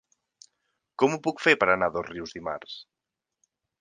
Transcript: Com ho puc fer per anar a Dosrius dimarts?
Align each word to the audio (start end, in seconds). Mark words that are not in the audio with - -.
Com 1.03 1.13
ho 1.15 1.19
puc 1.27 1.43
fer 1.47 1.53
per 1.63 1.67
anar 1.73 1.91
a 1.93 1.95
Dosrius 1.99 2.33
dimarts? 2.39 2.79